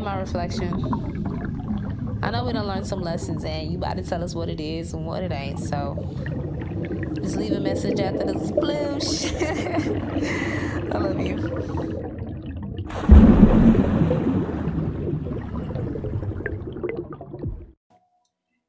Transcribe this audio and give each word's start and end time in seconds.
My 0.00 0.16
reflection. 0.20 0.72
I 2.22 2.30
know 2.30 2.44
we 2.44 2.52
don't 2.52 2.66
learn 2.66 2.84
some 2.84 3.00
lessons, 3.00 3.44
and 3.44 3.70
you 3.70 3.78
about 3.78 3.96
to 3.96 4.02
tell 4.02 4.22
us 4.22 4.34
what 4.34 4.48
it 4.48 4.60
is 4.60 4.94
and 4.94 5.04
what 5.04 5.22
it 5.22 5.32
ain't. 5.32 5.58
So 5.58 5.96
just 7.14 7.36
leave 7.36 7.52
a 7.52 7.60
message 7.60 7.98
after 8.00 8.24
the 8.24 8.34
sploosh. 8.34 9.32
I 10.94 10.98
love 10.98 11.20
you. 11.20 11.36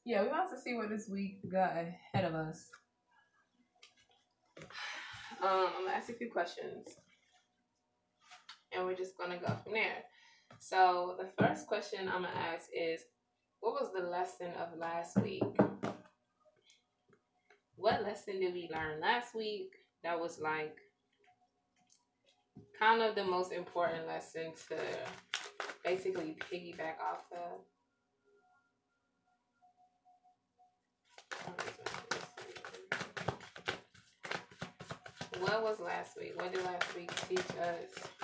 Yeah, 0.05 0.23
we 0.23 0.29
want 0.29 0.49
to 0.49 0.59
see 0.59 0.73
what 0.73 0.89
this 0.89 1.07
week 1.07 1.39
got 1.51 1.73
ahead 1.73 2.25
of 2.25 2.33
us. 2.33 2.67
Um, 5.41 5.67
I'm 5.77 5.85
gonna 5.85 5.95
ask 5.95 6.09
you 6.09 6.15
a 6.15 6.17
few 6.17 6.31
questions, 6.31 6.87
and 8.73 8.85
we're 8.85 8.95
just 8.95 9.17
gonna 9.17 9.37
go 9.37 9.55
from 9.63 9.73
there. 9.73 10.03
So 10.59 11.15
the 11.17 11.27
first 11.41 11.67
question 11.67 12.09
I'm 12.09 12.23
gonna 12.23 12.33
ask 12.53 12.67
is, 12.77 13.01
what 13.61 13.73
was 13.73 13.91
the 13.93 14.05
lesson 14.07 14.51
of 14.59 14.77
last 14.77 15.17
week? 15.21 15.43
What 17.77 18.03
lesson 18.03 18.41
did 18.41 18.53
we 18.53 18.69
learn 18.71 18.99
last 18.99 19.33
week 19.33 19.71
that 20.03 20.19
was 20.19 20.39
like 20.39 20.77
kind 22.77 23.01
of 23.01 23.15
the 23.15 23.23
most 23.23 23.53
important 23.53 24.05
lesson 24.05 24.51
to 24.67 24.75
basically 25.83 26.37
piggyback 26.51 26.99
off 26.99 27.23
of? 27.31 27.61
What 35.39 35.63
was 35.63 35.79
last 35.79 36.17
week? 36.19 36.33
What 36.35 36.51
did 36.51 36.65
last 36.65 36.95
week 36.95 37.11
teach 37.29 37.39
us? 37.39 38.18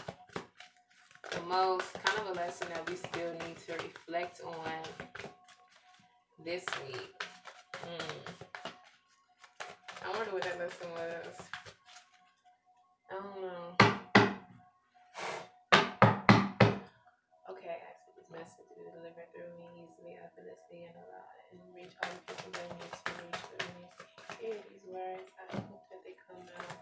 The 1.35 1.41
most 1.47 1.91
kind 2.03 2.19
of 2.19 2.31
a 2.31 2.39
lesson 2.39 2.67
that 2.71 2.89
we 2.89 2.95
still 2.95 3.33
need 3.43 3.57
to 3.67 3.73
reflect 3.73 4.39
on 4.45 4.79
this 6.45 6.63
week. 6.87 7.23
Hmm. 7.75 8.15
I 10.05 10.09
wonder 10.15 10.31
what 10.31 10.43
that 10.43 10.59
lesson 10.59 10.87
was. 10.95 11.35
I 13.11 13.19
don't 13.19 13.41
know. 13.43 13.75
Okay, 17.51 17.67
I 17.67 17.79
actually, 17.83 18.15
this 18.15 18.31
message 18.31 18.71
is 18.79 18.87
delivered 18.95 19.27
through 19.35 19.51
me 19.59 19.67
easily, 19.83 20.15
effortlessly, 20.23 20.87
and 20.87 20.95
alive, 20.95 21.51
and 21.51 21.59
reach 21.75 21.91
all 21.99 22.15
the 22.15 22.31
people 22.31 22.51
that 22.55 22.69
need 22.79 22.95
to 22.95 23.11
reach 23.11 23.43
through 23.43 23.75
me. 23.75 23.83
Hear 24.39 24.55
these 24.71 24.87
words. 24.87 25.27
I 25.35 25.51
hope 25.51 25.83
that 25.91 25.99
they 26.07 26.15
come 26.15 26.47
out 26.47 26.79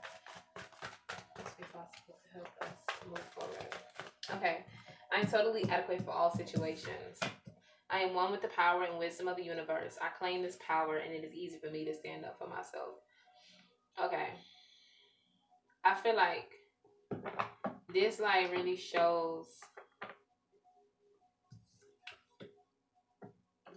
as 1.42 1.50
possible 1.74 2.18
to 2.22 2.30
help 2.38 2.54
us 2.62 2.78
move 3.10 3.26
forward. 3.34 3.93
Okay. 4.32 4.66
I 5.16 5.20
am 5.20 5.28
totally 5.28 5.64
adequate 5.70 6.04
for 6.04 6.12
all 6.12 6.36
situations. 6.36 7.20
I 7.90 8.00
am 8.00 8.16
one 8.16 8.32
with 8.32 8.42
the 8.42 8.48
power 8.48 8.84
and 8.84 8.98
wisdom 8.98 9.28
of 9.28 9.38
the 9.38 9.44
universe. 9.44 9.98
I 10.02 10.08
claim 10.18 10.42
this 10.42 10.58
power 10.66 10.98
and 10.98 11.14
it 11.14 11.24
is 11.24 11.34
easy 11.34 11.58
for 11.58 11.70
me 11.70 11.86
to 11.86 11.94
stand 11.94 12.26
up 12.26 12.40
for 12.40 12.48
myself. 12.48 12.96
Okay. 14.04 14.30
I 15.86 15.96
feel 15.96 16.16
like 16.16 16.50
this 17.94 18.20
like 18.20 18.52
really 18.52 18.78
shows 18.78 19.46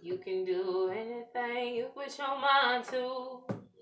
you 0.01 0.17
can 0.17 0.45
do 0.45 0.89
anything 0.89 1.75
you 1.75 1.87
put 1.93 2.17
your 2.17 2.39
mind 2.39 2.85
to. 2.85 3.41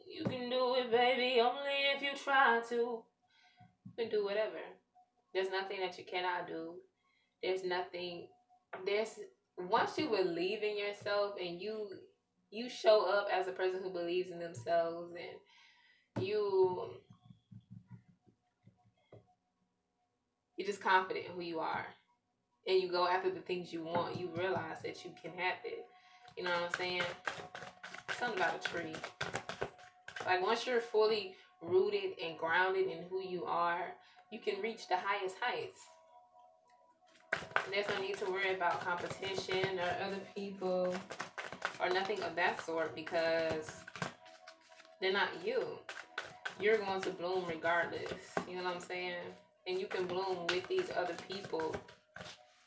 You 0.09 0.23
can 0.23 0.49
do 0.49 0.75
it, 0.75 0.91
baby, 0.91 1.39
only 1.39 1.77
if 1.95 2.01
you 2.01 2.09
try 2.21 2.61
to. 2.69 2.75
You 2.75 3.91
can 3.97 4.09
do 4.09 4.25
whatever. 4.25 4.59
There's 5.35 5.51
nothing 5.51 5.81
that 5.81 5.97
you 5.97 6.05
cannot 6.05 6.47
do. 6.47 6.75
There's 7.43 7.65
nothing. 7.65 8.29
There's 8.85 9.19
once 9.57 9.97
you 9.97 10.07
believe 10.07 10.63
in 10.63 10.77
yourself 10.77 11.33
and 11.39 11.61
you 11.61 11.89
you 12.51 12.69
show 12.69 13.05
up 13.05 13.27
as 13.31 13.49
a 13.49 13.51
person 13.51 13.81
who 13.83 13.89
believes 13.89 14.31
in 14.31 14.39
themselves 14.39 15.13
and 15.13 16.25
you 16.25 16.93
you're 20.55 20.67
just 20.67 20.81
confident 20.81 21.25
in 21.25 21.31
who 21.33 21.41
you 21.41 21.59
are 21.59 21.85
and 22.67 22.81
you 22.81 22.89
go 22.89 23.07
after 23.07 23.29
the 23.29 23.41
things 23.41 23.73
you 23.73 23.83
want 23.83 24.17
you 24.17 24.29
realize 24.37 24.77
that 24.83 25.03
you 25.03 25.11
can 25.21 25.31
have 25.31 25.57
it 25.65 25.85
you 26.37 26.43
know 26.43 26.49
what 26.49 26.63
i'm 26.63 26.77
saying 26.77 27.01
something 28.17 28.37
about 28.37 28.55
a 28.55 28.69
tree 28.69 28.95
like 30.25 30.41
once 30.41 30.65
you're 30.65 30.81
fully 30.81 31.35
rooted 31.61 32.11
and 32.23 32.37
grounded 32.37 32.87
in 32.87 33.03
who 33.09 33.21
you 33.21 33.43
are 33.45 33.93
you 34.35 34.41
can 34.41 34.61
reach 34.61 34.89
the 34.89 34.97
highest 34.97 35.37
heights. 35.39 35.79
There's 37.71 37.87
no 37.87 38.01
need 38.01 38.17
to 38.17 38.25
worry 38.25 38.53
about 38.53 38.81
competition 38.81 39.79
or 39.79 40.05
other 40.05 40.19
people 40.35 40.93
or 41.79 41.89
nothing 41.89 42.21
of 42.21 42.35
that 42.35 42.63
sort 42.65 42.93
because 42.95 43.71
they're 44.99 45.13
not 45.13 45.29
you. 45.45 45.63
You're 46.59 46.77
going 46.77 47.01
to 47.03 47.11
bloom 47.11 47.45
regardless. 47.47 48.11
You 48.49 48.57
know 48.57 48.63
what 48.63 48.75
I'm 48.75 48.81
saying? 48.81 49.15
And 49.67 49.79
you 49.79 49.87
can 49.87 50.05
bloom 50.05 50.47
with 50.49 50.67
these 50.67 50.89
other 50.97 51.15
people 51.29 51.73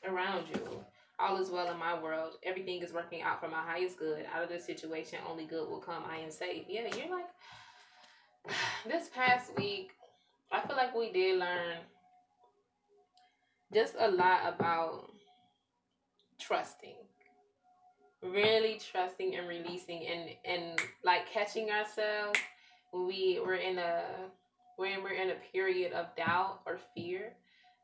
around 0.09 0.47
you. 0.49 0.85
All 1.19 1.37
is 1.37 1.51
well 1.51 1.71
in 1.71 1.79
my 1.79 2.01
world. 2.01 2.37
Everything 2.45 2.81
is 2.81 2.95
working 2.95 3.21
out 3.21 3.41
for 3.41 3.49
my 3.49 3.61
highest 3.61 3.99
good. 3.99 4.25
Out 4.35 4.43
of 4.43 4.49
this 4.49 4.65
situation, 4.65 5.19
only 5.29 5.45
good 5.45 5.69
will 5.69 5.81
come. 5.81 6.03
I 6.11 6.17
am 6.19 6.31
safe. 6.31 6.65
Yeah, 6.67 6.89
you're 6.97 7.15
like, 7.15 7.27
this 8.87 9.11
past 9.11 9.55
week, 9.59 9.98
I 10.51 10.67
feel 10.67 10.77
like 10.77 10.95
we 10.95 11.13
did 11.13 11.39
learn 11.39 11.77
just 13.73 13.95
a 13.99 14.11
lot 14.11 14.55
about 14.55 15.11
trusting. 16.41 16.95
Really 18.23 18.81
trusting 18.91 19.37
and 19.37 19.47
releasing 19.47 20.07
and 20.07 20.31
and 20.45 20.81
like 21.05 21.31
catching 21.31 21.71
ourselves 21.71 22.39
when 22.91 23.07
we 23.07 23.41
we're 23.45 23.55
in 23.55 23.79
a 23.79 24.03
when 24.77 25.03
we're 25.03 25.15
in 25.15 25.31
a 25.31 25.53
period 25.53 25.93
of 25.93 26.07
doubt 26.17 26.61
or 26.67 26.79
fear. 26.95 27.33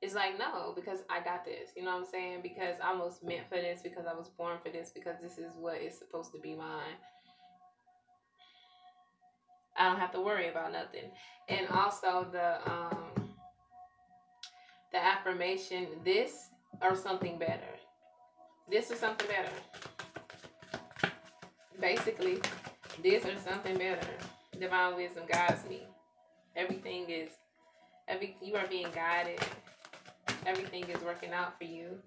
It's 0.02 0.14
like 0.14 0.38
no, 0.38 0.72
because 0.74 1.00
I 1.08 1.20
got 1.20 1.44
this. 1.44 1.70
You 1.76 1.84
know 1.84 1.92
what 1.92 2.06
I'm 2.06 2.10
saying? 2.10 2.40
Because 2.42 2.76
I 2.82 2.94
was 2.94 3.20
meant 3.22 3.48
for 3.48 3.56
this, 3.56 3.80
because 3.82 4.06
I 4.06 4.14
was 4.14 4.28
born 4.28 4.58
for 4.62 4.70
this, 4.70 4.90
because 4.92 5.16
this 5.22 5.38
is 5.38 5.52
what 5.56 5.80
is 5.80 5.96
supposed 5.96 6.32
to 6.32 6.38
be 6.38 6.54
mine. 6.54 6.96
I 9.76 9.88
don't 9.88 9.98
have 9.98 10.12
to 10.12 10.20
worry 10.20 10.48
about 10.48 10.72
nothing. 10.72 11.10
And 11.48 11.68
also 11.68 12.26
the 12.30 12.70
um 12.70 13.28
the 14.92 15.04
affirmation 15.04 15.88
this 16.04 16.50
or 16.80 16.94
something 16.94 17.38
better. 17.38 17.74
This 18.70 18.90
or 18.90 18.96
something 18.96 19.28
better. 19.28 19.50
Basically, 21.80 22.40
this 23.02 23.24
or 23.24 23.36
something 23.38 23.76
better. 23.76 24.06
Divine 24.58 24.96
wisdom 24.96 25.24
guides 25.30 25.68
me. 25.68 25.82
Everything 26.56 27.10
is 27.10 27.30
every 28.06 28.36
you 28.40 28.54
are 28.54 28.66
being 28.68 28.86
guided. 28.94 29.40
Everything 30.46 30.84
is 30.84 31.02
working 31.02 31.32
out 31.32 31.58
for 31.58 31.64
you. 31.64 31.98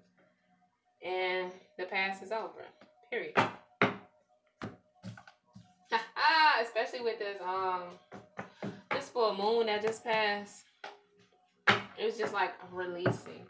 And 1.04 1.52
the 1.76 1.84
past 1.84 2.22
is 2.22 2.32
over. 2.32 2.64
Period. 3.10 3.34
Especially 6.62 7.00
with 7.00 7.18
this 7.18 7.40
um 7.46 7.82
this 8.90 9.08
full 9.08 9.34
moon 9.36 9.66
that 9.66 9.82
just 9.82 10.04
passed. 10.04 10.64
It 11.68 12.04
was 12.04 12.16
just 12.16 12.32
like 12.32 12.54
releasing. 12.72 13.46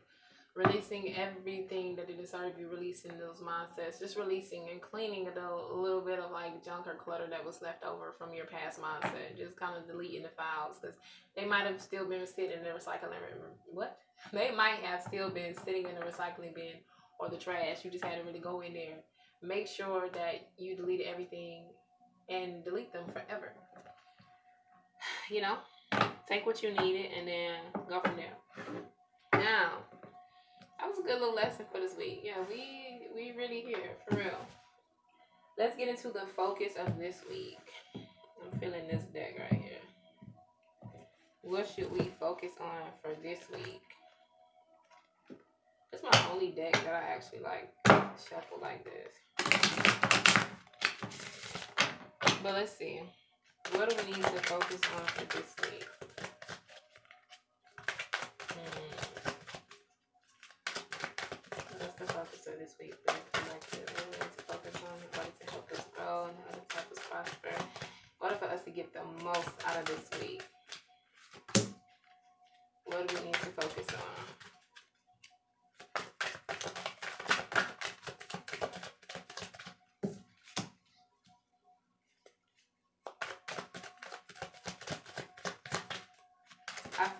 Releasing 0.54 1.14
everything 1.14 1.94
that 1.94 2.10
it 2.10 2.20
decided 2.20 2.52
to 2.52 2.58
be 2.58 2.64
releasing 2.64 3.12
those 3.16 3.38
mindsets. 3.38 4.00
Just 4.00 4.16
releasing 4.16 4.68
and 4.70 4.80
cleaning 4.80 5.28
the 5.32 5.48
little 5.72 6.00
bit 6.00 6.18
of 6.18 6.32
like 6.32 6.64
junk 6.64 6.86
or 6.86 6.94
clutter 6.94 7.28
that 7.30 7.44
was 7.44 7.62
left 7.62 7.84
over 7.84 8.12
from 8.18 8.34
your 8.34 8.46
past 8.46 8.80
mindset. 8.80 9.38
Just 9.38 9.56
kind 9.56 9.76
of 9.76 9.86
deleting 9.86 10.22
the 10.22 10.30
files 10.30 10.78
because 10.80 10.96
they 11.36 11.44
might 11.44 11.64
have 11.66 11.80
still 11.80 12.08
been 12.08 12.26
sitting 12.26 12.52
in 12.52 12.64
the 12.64 12.70
recycling 12.70 13.22
what? 13.70 13.98
They 14.32 14.50
might 14.50 14.80
have 14.82 15.00
still 15.02 15.30
been 15.30 15.54
sitting 15.64 15.84
in 15.86 15.94
the 15.94 16.00
recycling 16.00 16.52
bin 16.52 16.74
or 17.20 17.28
the 17.28 17.36
trash. 17.36 17.84
You 17.84 17.90
just 17.90 18.04
had 18.04 18.18
to 18.18 18.24
really 18.24 18.40
go 18.40 18.60
in 18.62 18.74
there. 18.74 18.96
Make 19.42 19.68
sure 19.68 20.08
that 20.12 20.48
you 20.58 20.74
delete 20.74 21.02
everything 21.02 21.66
and 22.28 22.64
delete 22.64 22.92
them 22.92 23.04
forever. 23.06 23.52
You 25.30 25.42
know, 25.42 25.56
take 26.28 26.46
what 26.46 26.62
you 26.62 26.72
needed 26.72 27.10
and 27.16 27.28
then 27.28 27.54
go 27.88 28.00
from 28.00 28.16
there. 28.16 28.34
Now, 29.34 29.84
that 30.78 30.88
was 30.88 30.98
a 30.98 31.02
good 31.02 31.20
little 31.20 31.34
lesson 31.34 31.66
for 31.72 31.80
this 31.80 31.96
week. 31.96 32.20
Yeah, 32.24 32.38
we 32.48 33.08
we 33.14 33.32
really 33.36 33.60
here 33.62 33.96
for 34.08 34.16
real. 34.16 34.38
Let's 35.58 35.76
get 35.76 35.88
into 35.88 36.08
the 36.08 36.26
focus 36.36 36.74
of 36.78 36.98
this 36.98 37.22
week. 37.28 37.58
I'm 37.96 38.58
feeling 38.60 38.86
this 38.90 39.02
deck 39.04 39.36
right 39.38 39.60
here. 39.60 40.92
What 41.42 41.68
should 41.68 41.90
we 41.90 42.10
focus 42.20 42.52
on 42.60 42.82
for 43.02 43.10
this 43.22 43.40
week? 43.52 43.82
It's 45.92 46.02
my 46.02 46.28
only 46.30 46.50
deck 46.50 46.74
that 46.84 46.94
I 46.94 47.14
actually 47.14 47.40
like 47.40 47.72
shuffle 48.28 48.58
like 48.60 48.84
this. 48.84 49.14
But 52.40 52.54
let's 52.54 52.76
see. 52.78 53.00
What 53.72 53.90
do 53.90 53.96
we 54.06 54.12
need 54.12 54.22
to 54.22 54.40
focus 54.46 54.80
on 54.94 55.04
for 55.06 55.24
this 55.36 55.54
week? 55.62 55.86
Hmm. 58.48 58.78
What's 61.78 61.98
the 61.98 62.04
focus 62.06 62.46
of 62.46 62.58
this 62.60 62.74
week. 62.80 62.94
What 63.04 63.16
we 63.32 63.40
need 63.40 63.60
to 63.70 64.42
focus 64.46 64.74
on 64.86 64.94
in 65.02 65.18
order 65.18 65.32
to 65.40 65.50
help 65.50 65.72
us 65.72 65.84
grow 65.96 66.26
and 66.28 66.36
order 66.46 66.62
to 66.68 66.76
help 66.76 66.92
us 66.92 66.98
prosper. 67.10 67.54
Order 68.20 68.36
for 68.36 68.46
us 68.46 68.64
to 68.64 68.70
get 68.70 68.92
the 68.92 69.02
most 69.24 69.50
out 69.66 69.76
of 69.76 69.84
this 69.86 70.20
week. 70.20 70.42
What 72.84 73.08
do 73.08 73.16
we 73.16 73.24
need 73.26 73.34
to 73.34 73.46
focus 73.46 73.86
on? 73.94 74.57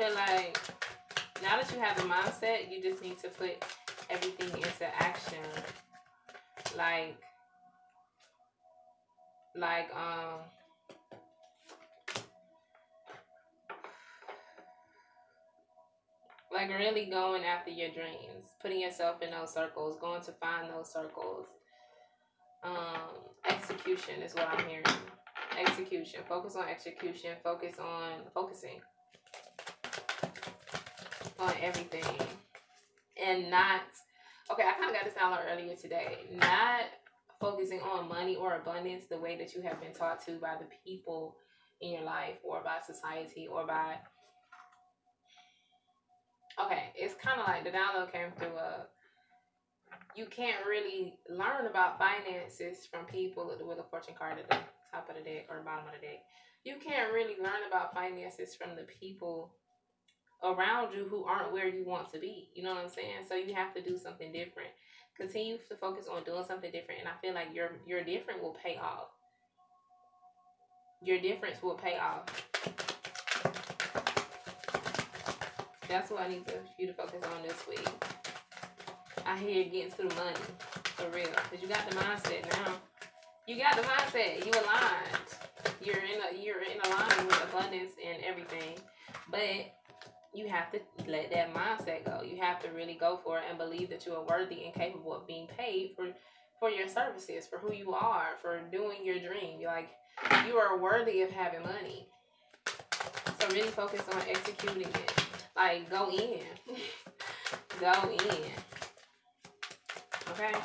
Feel 0.08 0.16
like 0.16 0.58
now 1.42 1.60
that 1.60 1.70
you 1.72 1.80
have 1.80 1.96
the 1.96 2.02
mindset, 2.02 2.70
you 2.70 2.82
just 2.82 3.02
need 3.02 3.18
to 3.18 3.28
put 3.28 3.62
everything 4.10 4.48
into 4.48 5.02
action. 5.02 5.38
Like, 6.76 7.16
like, 9.56 9.88
um, 9.94 10.40
like 16.52 16.68
really 16.70 17.06
going 17.06 17.44
after 17.44 17.70
your 17.70 17.90
dreams, 17.90 18.46
putting 18.60 18.80
yourself 18.80 19.22
in 19.22 19.30
those 19.30 19.52
circles, 19.52 19.98
going 20.00 20.22
to 20.22 20.32
find 20.32 20.70
those 20.70 20.92
circles. 20.92 21.46
Um, 22.64 22.74
execution 23.48 24.22
is 24.22 24.34
what 24.34 24.48
I'm 24.50 24.66
hearing. 24.68 24.84
Execution. 25.58 26.20
Focus 26.28 26.56
on 26.56 26.68
execution. 26.68 27.30
Focus 27.42 27.74
on 27.78 28.22
focusing 28.34 28.80
on 31.38 31.52
everything 31.62 32.04
and 33.22 33.50
not 33.50 33.82
okay 34.50 34.62
i 34.62 34.72
kind 34.72 34.90
of 34.90 34.94
got 34.94 35.04
this 35.04 35.14
down 35.14 35.36
earlier 35.50 35.74
today 35.76 36.18
not 36.34 36.82
focusing 37.40 37.80
on 37.80 38.08
money 38.08 38.36
or 38.36 38.56
abundance 38.56 39.04
the 39.08 39.18
way 39.18 39.36
that 39.36 39.54
you 39.54 39.62
have 39.62 39.80
been 39.80 39.92
taught 39.92 40.24
to 40.24 40.32
by 40.32 40.54
the 40.58 40.66
people 40.84 41.36
in 41.80 41.92
your 41.92 42.02
life 42.02 42.36
or 42.42 42.62
by 42.62 42.78
society 42.84 43.48
or 43.50 43.66
by 43.66 43.94
okay 46.60 46.92
it's 46.96 47.14
kind 47.14 47.40
of 47.40 47.46
like 47.46 47.64
the 47.64 47.70
download 47.70 48.10
came 48.12 48.32
through 48.36 48.56
a 48.56 48.86
you 50.18 50.26
can't 50.26 50.66
really 50.66 51.14
learn 51.28 51.66
about 51.70 51.98
finances 51.98 52.88
from 52.90 53.04
people 53.04 53.52
at 53.52 53.58
the 53.58 53.64
with 53.64 53.78
a 53.78 53.84
fortune 53.84 54.14
card 54.18 54.38
at 54.38 54.50
the 54.50 54.56
top 54.92 55.08
of 55.08 55.14
the 55.14 55.22
deck 55.22 55.46
or 55.48 55.62
bottom 55.62 55.86
of 55.86 55.94
the 55.94 56.04
deck. 56.04 56.26
You 56.64 56.74
can't 56.82 57.12
really 57.12 57.36
learn 57.38 57.62
about 57.68 57.94
finances 57.94 58.54
from 58.54 58.74
the 58.74 58.82
people 58.82 59.54
around 60.42 60.94
you 60.94 61.06
who 61.08 61.24
aren't 61.24 61.52
where 61.52 61.68
you 61.68 61.84
want 61.84 62.12
to 62.12 62.18
be. 62.18 62.48
You 62.54 62.62
know 62.62 62.74
what 62.74 62.84
I'm 62.84 62.90
saying? 62.90 63.26
So 63.28 63.34
you 63.34 63.54
have 63.54 63.74
to 63.74 63.82
do 63.82 63.96
something 63.96 64.32
different. 64.32 64.70
Continue 65.16 65.58
to 65.68 65.74
focus 65.76 66.06
on 66.10 66.22
doing 66.24 66.44
something 66.46 66.70
different, 66.70 67.00
and 67.00 67.08
I 67.08 67.20
feel 67.20 67.34
like 67.34 67.48
your 67.52 67.72
your 67.86 68.04
different 68.04 68.42
will 68.42 68.56
pay 68.62 68.76
off. 68.76 69.08
Your 71.02 71.20
difference 71.20 71.62
will 71.62 71.74
pay 71.74 71.96
off. 71.96 72.26
That's 75.88 76.10
what 76.10 76.20
I 76.20 76.28
need 76.28 76.46
to, 76.48 76.54
you 76.78 76.86
to 76.86 76.92
focus 76.92 77.24
on 77.24 77.42
this 77.42 77.66
week. 77.66 77.88
I 79.24 79.38
hear 79.38 79.64
getting 79.64 79.90
to 79.92 79.96
the 79.96 80.14
money 80.14 80.36
for 80.84 81.08
real, 81.10 81.26
cause 81.26 81.60
you 81.62 81.68
got 81.68 81.88
the 81.88 81.96
mindset 81.96 82.44
now. 82.52 82.74
You 83.46 83.56
got 83.56 83.76
the 83.76 83.82
mindset. 83.82 84.44
You 84.44 84.52
aligned. 84.52 85.28
You're 85.80 85.96
in 85.96 86.20
a 86.20 86.38
you're 86.38 86.62
in 86.62 86.78
alignment 86.84 87.28
with 87.28 87.42
abundance 87.50 87.92
and 88.04 88.22
everything, 88.22 88.78
but 89.30 89.77
you 90.38 90.48
have 90.48 90.70
to 90.70 90.80
let 91.06 91.30
that 91.32 91.52
mindset 91.52 92.04
go. 92.04 92.22
You 92.22 92.40
have 92.40 92.62
to 92.62 92.68
really 92.70 92.94
go 92.94 93.18
for 93.24 93.38
it 93.38 93.44
and 93.48 93.58
believe 93.58 93.90
that 93.90 94.06
you 94.06 94.14
are 94.14 94.24
worthy 94.24 94.64
and 94.64 94.74
capable 94.74 95.14
of 95.14 95.26
being 95.26 95.48
paid 95.58 95.92
for 95.96 96.06
for 96.60 96.70
your 96.70 96.88
services, 96.88 97.46
for 97.46 97.58
who 97.58 97.72
you 97.72 97.92
are, 97.92 98.30
for 98.42 98.60
doing 98.72 99.04
your 99.04 99.18
dream. 99.18 99.60
You're 99.60 99.70
like 99.70 99.90
you 100.46 100.56
are 100.56 100.78
worthy 100.78 101.22
of 101.22 101.30
having 101.30 101.62
money. 101.62 102.06
So 103.40 103.48
really 103.48 103.68
focus 103.68 104.02
on 104.12 104.22
executing 104.28 104.82
it. 104.82 105.12
Like 105.56 105.90
go 105.90 106.10
in. 106.10 106.40
go 107.80 107.92
in. 108.10 108.44
Okay? 110.30 110.58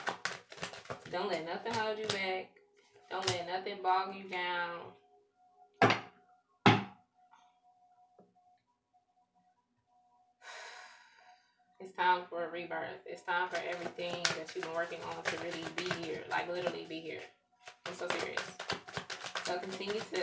Don't 1.11 1.29
let 1.29 1.45
nothing 1.45 1.73
hold 1.73 1.97
you 1.97 2.07
back. 2.07 2.49
Don't 3.09 3.27
let 3.27 3.47
nothing 3.47 3.77
bog 3.83 4.15
you 4.15 4.29
down. 4.29 4.79
It's 11.79 11.92
time 12.03 12.23
for 12.29 12.43
a 12.43 12.49
rebirth. 12.49 12.99
It's 13.05 13.21
time 13.21 13.47
for 13.47 13.57
everything 13.57 14.11
that 14.37 14.51
you've 14.53 14.65
been 14.65 14.75
working 14.75 14.99
on 15.07 15.23
to 15.23 15.37
really 15.37 15.63
be 15.77 16.05
here. 16.05 16.19
Like 16.29 16.51
literally 16.51 16.85
be 16.89 16.99
here. 16.99 17.21
I'm 17.85 17.95
so 17.95 18.07
serious. 18.19 18.41
So 19.45 19.57
continue 19.59 20.01
to 20.13 20.21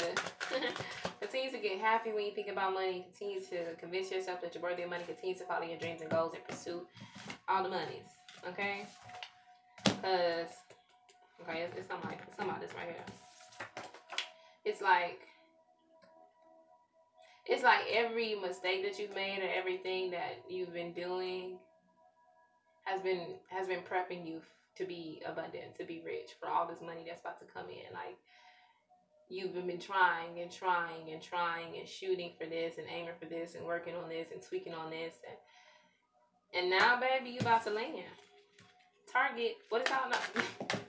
continue 1.21 1.51
to 1.51 1.59
get 1.59 1.79
happy 1.79 2.13
when 2.13 2.27
you 2.27 2.33
think 2.33 2.49
about 2.49 2.75
money. 2.75 3.07
Continue 3.11 3.41
to 3.47 3.75
convince 3.79 4.11
yourself 4.11 4.43
that 4.43 4.55
you're 4.55 4.63
worthy 4.63 4.83
of 4.83 4.91
money. 4.91 5.05
Continue 5.05 5.37
to 5.37 5.45
follow 5.45 5.65
your 5.65 5.79
dreams 5.79 6.03
and 6.03 6.11
goals 6.11 6.33
and 6.35 6.45
pursue 6.47 6.87
all 7.49 7.63
the 7.63 7.71
monies. 7.71 8.09
Okay? 8.49 8.87
Cause 10.03 10.53
okay, 11.43 11.63
it's, 11.63 11.77
it's 11.79 11.89
something 11.89 12.11
like 12.11 12.21
it's 12.27 12.37
something 12.37 12.53
like 12.53 12.61
this 12.61 12.75
right 12.75 12.89
here. 12.89 13.85
It's 14.67 14.83
like 14.83 15.21
it's 17.47 17.63
like 17.63 17.81
every 17.91 18.35
mistake 18.35 18.85
that 18.85 18.99
you've 18.99 19.15
made 19.15 19.39
or 19.39 19.49
everything 19.57 20.11
that 20.11 20.45
you've 20.49 20.75
been 20.75 20.93
doing 20.93 21.57
has 22.91 23.03
been 23.03 23.35
has 23.49 23.67
been 23.67 23.81
prepping 23.81 24.27
you 24.27 24.41
to 24.77 24.85
be 24.85 25.23
abundant, 25.27 25.77
to 25.79 25.85
be 25.85 26.03
rich, 26.05 26.31
for 26.41 26.49
all 26.49 26.67
this 26.67 26.81
money 26.81 27.05
that's 27.07 27.21
about 27.21 27.39
to 27.41 27.47
come 27.47 27.67
in. 27.69 27.93
Like 27.93 28.17
you've 29.29 29.55
been 29.55 29.79
trying 29.79 30.41
and 30.41 30.51
trying 30.51 31.13
and 31.13 31.23
trying 31.23 31.79
and 31.79 31.89
shooting 31.89 32.33
for 32.39 32.47
this 32.47 32.79
and 32.79 32.87
aiming 32.89 33.15
for 33.21 33.27
this 33.27 33.55
and 33.55 33.65
working 33.65 33.95
on 33.95 34.09
this 34.09 34.29
and 34.33 34.43
tweaking 34.43 34.75
on 34.75 34.91
this 34.91 35.15
and 35.29 35.39
and 36.63 36.71
now 36.71 36.99
baby 36.99 37.31
you 37.31 37.41
about 37.41 37.63
to 37.65 37.71
land. 37.71 38.11
Target, 39.13 39.57
what 39.69 39.83
is 39.83 39.89
that? 39.89 40.11
not 40.11 40.81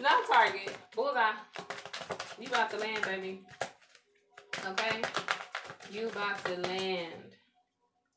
not 0.00 0.26
target, 0.28 0.76
bullseye. 0.94 1.32
You 2.38 2.48
about 2.48 2.70
to 2.70 2.78
land, 2.78 3.02
baby. 3.02 3.40
Okay? 4.64 5.02
You 5.90 6.08
about 6.08 6.44
to 6.44 6.56
land. 6.56 7.12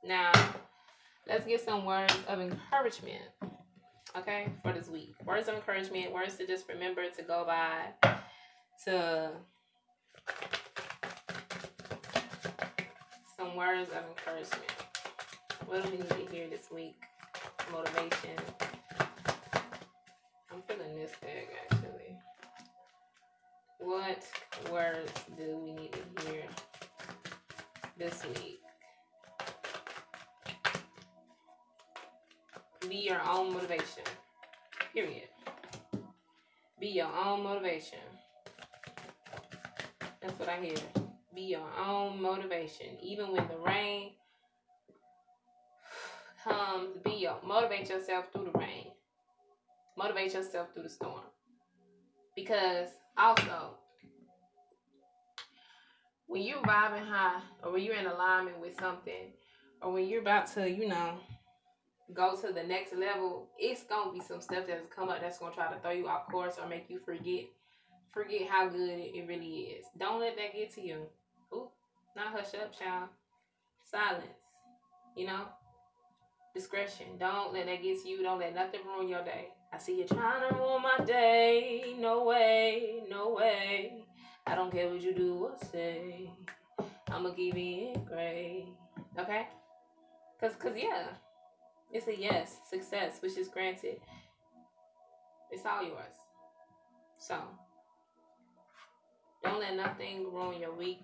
Now, 0.03 0.31
let's 1.29 1.45
get 1.45 1.61
some 1.61 1.85
words 1.85 2.15
of 2.27 2.39
encouragement. 2.39 3.23
Okay, 4.17 4.51
for 4.63 4.73
this 4.73 4.89
week. 4.89 5.13
Words 5.23 5.47
of 5.47 5.55
encouragement, 5.55 6.11
words 6.11 6.35
to 6.37 6.47
just 6.47 6.67
remember 6.67 7.03
to 7.15 7.21
go 7.21 7.45
by, 7.45 8.09
to 8.85 9.29
some 13.37 13.55
words 13.55 13.89
of 13.91 14.03
encouragement. 14.09 14.71
What 15.67 15.83
do 15.83 15.91
we 15.91 15.97
need 15.97 16.09
to 16.09 16.35
hear 16.35 16.47
this 16.49 16.71
week? 16.73 16.95
Motivation. 17.71 18.35
I'm 20.51 20.63
feeling 20.67 20.95
this 20.97 21.11
bag 21.21 21.47
actually. 21.69 22.17
What 23.77 24.23
words 24.71 25.11
do 25.37 25.57
we 25.63 25.73
need 25.73 25.93
to 25.93 26.25
hear 26.25 26.43
this 27.99 28.25
week. 28.33 28.58
Be 32.89 32.95
your 32.95 33.21
own 33.21 33.53
motivation. 33.53 34.03
Period. 34.93 35.27
Be 36.79 36.87
your 36.87 37.09
own 37.23 37.43
motivation. 37.43 37.99
That's 40.19 40.39
what 40.39 40.49
I 40.49 40.59
hear. 40.59 40.75
Be 41.35 41.41
your 41.41 41.67
own 41.79 42.19
motivation. 42.19 42.87
Even 43.03 43.31
when 43.31 43.47
the 43.47 43.57
rain 43.63 44.13
comes, 46.43 46.97
be 47.03 47.11
your 47.11 47.35
motivate 47.45 47.89
yourself 47.89 48.25
through 48.33 48.49
the 48.51 48.57
rain. 48.57 48.87
Motivate 49.95 50.33
yourself 50.33 50.73
through 50.73 50.83
the 50.83 50.89
storm. 50.89 51.21
Because 52.35 52.89
also 53.15 53.75
when 56.25 56.41
you're 56.41 56.57
vibing 56.59 57.07
high 57.07 57.41
or 57.63 57.73
when 57.73 57.83
you're 57.83 57.95
in 57.95 58.07
alignment 58.07 58.59
with 58.59 58.79
something 58.79 59.33
or 59.81 59.91
when 59.91 60.07
you're 60.07 60.21
about 60.21 60.47
to, 60.53 60.67
you 60.67 60.87
know, 60.87 61.19
go 62.13 62.35
to 62.35 62.53
the 62.53 62.63
next 62.63 62.93
level, 62.93 63.47
it's 63.57 63.83
gonna 63.83 64.11
be 64.11 64.19
some 64.19 64.41
stuff 64.41 64.65
that's 64.67 64.81
come 64.93 65.09
up 65.09 65.21
that's 65.21 65.39
gonna 65.39 65.53
try 65.53 65.71
to 65.71 65.79
throw 65.79 65.91
you 65.91 66.07
off 66.07 66.27
course 66.27 66.55
or 66.61 66.67
make 66.67 66.89
you 66.89 66.99
forget 66.99 67.45
forget 68.11 68.47
how 68.49 68.67
good 68.67 68.99
it 68.99 69.25
really 69.27 69.77
is. 69.77 69.85
Don't 69.97 70.19
let 70.19 70.35
that 70.37 70.53
get 70.53 70.73
to 70.75 70.81
you. 70.81 71.03
Ooh, 71.53 71.69
not 72.15 72.27
hush 72.27 72.53
up, 72.55 72.77
child. 72.77 73.09
Silence. 73.83 74.25
You 75.15 75.27
know? 75.27 75.45
Discretion. 76.55 77.05
Don't 77.19 77.53
let 77.53 77.67
that 77.67 77.83
get 77.83 78.01
to 78.01 78.09
you. 78.09 78.23
Don't 78.23 78.39
let 78.39 78.55
nothing 78.55 78.81
ruin 78.85 79.07
your 79.07 79.23
day. 79.23 79.49
I 79.71 79.77
see 79.77 79.99
you 79.99 80.05
trying 80.05 80.49
to 80.49 80.55
ruin 80.55 80.81
my 80.81 81.05
day. 81.05 81.95
No 81.99 82.23
way, 82.23 83.03
no 83.09 83.35
way. 83.35 84.03
I 84.47 84.55
don't 84.55 84.71
care 84.71 84.89
what 84.89 85.01
you 85.01 85.13
do 85.13 85.35
or 85.35 85.53
say. 85.71 86.31
I'ma 87.11 87.31
keep 87.31 87.53
being 87.53 88.03
great. 88.07 88.65
Okay? 89.17 89.47
Cause, 90.39 90.53
cause 90.57 90.73
yeah, 90.75 91.03
it's 91.91 92.07
a 92.07 92.19
yes, 92.19 92.57
success, 92.69 93.17
which 93.21 93.37
is 93.37 93.47
granted. 93.47 93.99
It's 95.51 95.65
all 95.65 95.83
yours. 95.83 96.15
So 97.17 97.37
don't 99.43 99.59
let 99.59 99.75
nothing 99.75 100.31
ruin 100.31 100.59
your 100.59 100.75
week, 100.75 100.99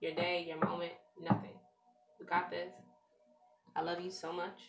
your 0.00 0.14
day, 0.14 0.44
your 0.46 0.58
moment, 0.64 0.92
nothing. 1.20 1.54
We 2.18 2.26
got 2.26 2.50
this. 2.50 2.72
I 3.76 3.82
love 3.82 4.00
you 4.00 4.10
so 4.10 4.32
much. 4.32 4.60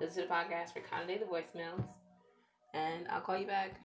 Listen 0.00 0.22
to 0.22 0.28
the 0.28 0.34
podcast 0.34 0.72
for 0.72 0.80
Conde 0.80 1.18
the 1.20 1.24
voicemails. 1.24 1.86
And 2.74 3.06
I'll 3.08 3.22
call 3.22 3.38
you 3.38 3.46
back. 3.46 3.80